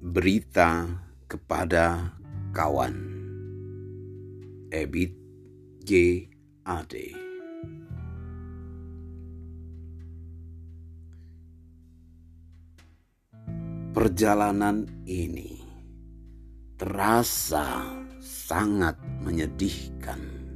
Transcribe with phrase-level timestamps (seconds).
[0.00, 0.88] Berita
[1.28, 2.16] kepada
[2.56, 2.96] kawan
[4.72, 5.12] Ebit
[5.84, 6.24] G.
[6.64, 7.12] Ade
[13.92, 15.60] Perjalanan ini
[16.80, 17.84] terasa
[18.24, 20.48] sangat menyedihkan.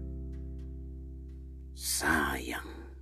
[1.76, 2.96] Sayang,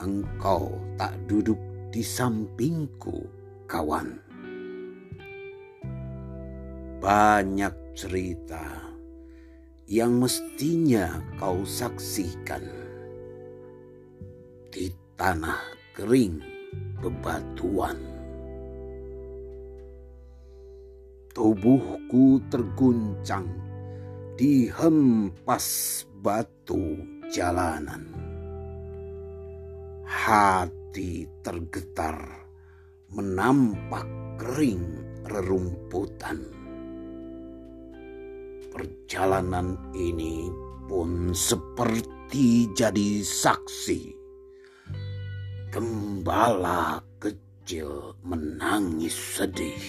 [0.00, 1.60] engkau tak duduk
[1.92, 3.28] di sampingku,
[3.68, 4.29] kawan
[7.00, 8.60] banyak cerita
[9.88, 12.60] yang mestinya kau saksikan
[14.68, 15.64] di tanah
[15.96, 16.44] kering
[17.00, 17.96] bebatuan.
[21.32, 23.48] Tubuhku terguncang
[24.36, 27.00] di hempas batu
[27.32, 28.12] jalanan.
[30.04, 32.44] Hati tergetar
[33.08, 34.04] menampak
[34.36, 34.84] kering
[35.24, 36.59] rerumputan
[38.70, 40.46] Perjalanan ini
[40.86, 44.14] pun seperti jadi saksi.
[45.70, 49.82] Gembala kecil menangis sedih.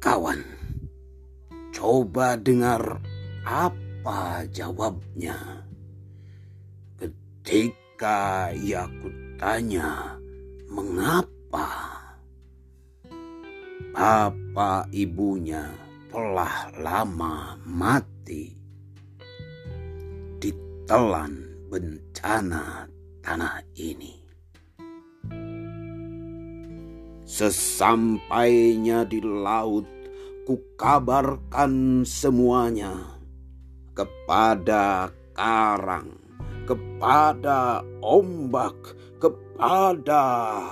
[0.00, 0.40] Kawan,
[1.72, 3.00] coba dengar
[3.44, 5.66] apa jawabnya.
[6.96, 10.16] Ketika ia kutanya,
[10.70, 11.95] mengapa?
[13.96, 15.72] Bapak ibunya
[16.12, 18.56] telah lama mati
[20.40, 22.88] ditelan bencana
[23.20, 24.16] tanah ini.
[27.26, 29.84] Sesampainya di laut,
[30.48, 32.96] kukabarkan semuanya
[33.92, 36.16] kepada karang,
[36.64, 38.76] kepada ombak,
[39.20, 40.24] kepada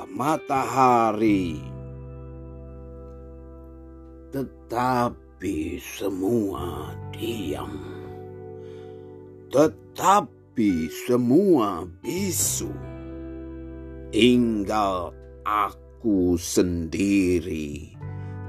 [0.08, 1.73] matahari
[4.34, 7.70] tetapi semua diam.
[9.54, 12.74] Tetapi semua bisu.
[14.10, 15.14] Tinggal
[15.46, 17.94] aku sendiri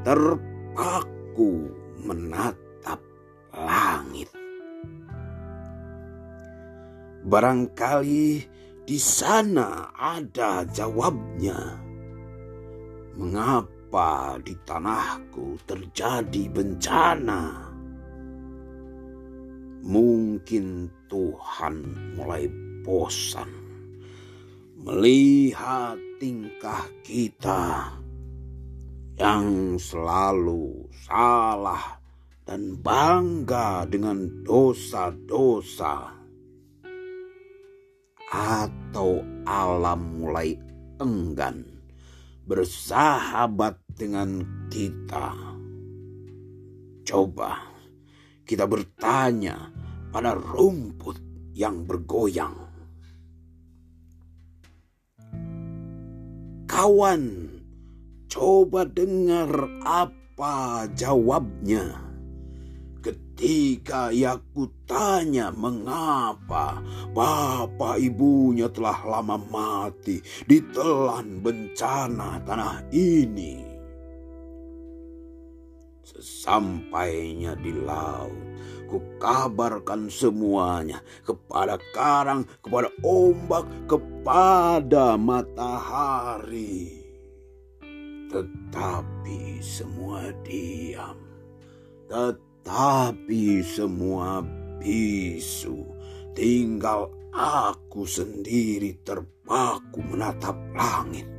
[0.01, 1.69] terpaku
[2.01, 2.97] menatap
[3.53, 4.29] langit.
[7.29, 8.41] Barangkali
[8.89, 11.77] di sana ada jawabnya.
[13.13, 13.75] Mengapa?
[13.95, 17.71] Mengapa di tanahku terjadi bencana?
[19.87, 21.75] Mungkin Tuhan
[22.19, 22.51] mulai
[22.83, 23.47] bosan
[24.75, 27.95] melihat tingkah kita
[29.15, 31.95] yang selalu salah
[32.43, 36.11] dan bangga dengan dosa-dosa,
[38.27, 40.59] atau alam mulai
[40.99, 41.63] enggan
[42.43, 45.31] bersahabat dengan kita.
[47.07, 47.63] Coba
[48.45, 49.71] kita bertanya
[50.11, 51.17] pada rumput
[51.55, 52.55] yang bergoyang.
[56.67, 57.23] Kawan,
[58.27, 59.49] coba dengar
[59.87, 62.05] apa jawabnya
[63.05, 66.81] ketika ia kutanya mengapa
[67.13, 70.19] bapak ibunya telah lama mati
[70.49, 73.74] ditelan bencana tanah ini.
[76.05, 78.37] Sesampainya di laut,
[78.85, 87.01] ku kabarkan semuanya kepada karang, kepada ombak, kepada matahari.
[88.29, 91.17] Tetapi semua diam.
[92.05, 94.41] Tetapi tapi semua
[94.81, 95.85] bisu,
[96.33, 101.29] tinggal aku sendiri terpaku menatap langit.